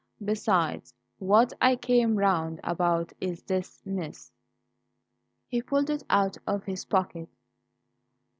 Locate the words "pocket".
6.85-7.29